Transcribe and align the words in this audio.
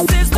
Una 0.00 0.29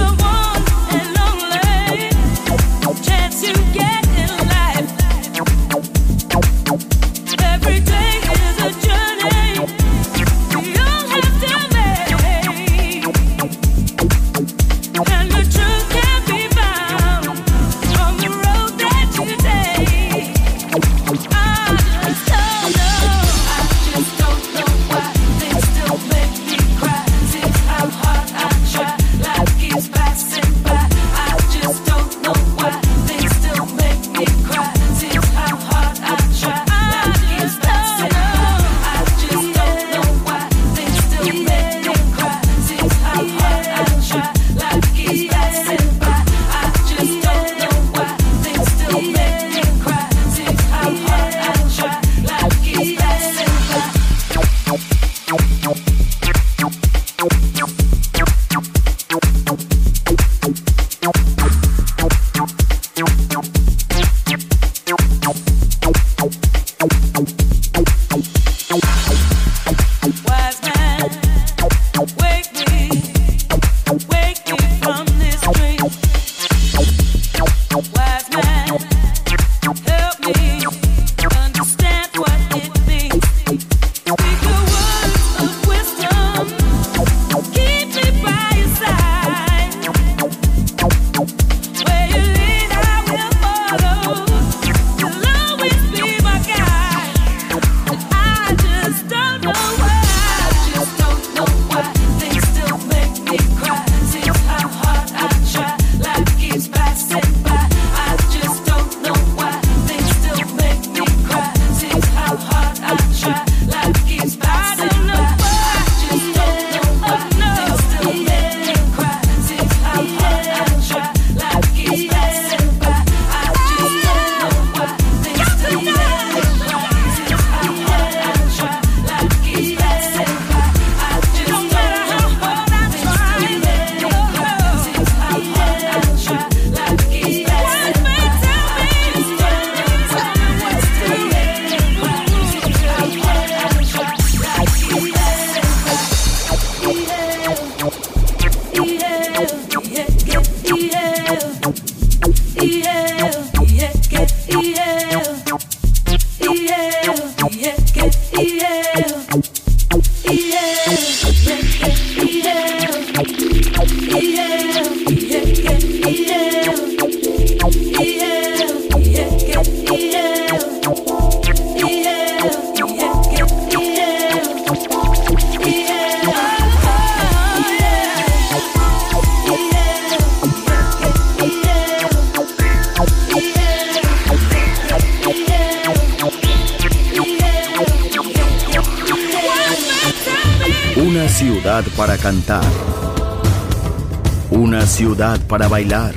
para 195.52 195.68
bailar. 195.68 196.14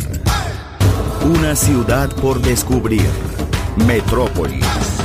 Una 1.26 1.58
ciudad 1.58 2.10
por 2.10 2.40
descubrir. 2.40 3.06
Metrópolis. 3.86 5.05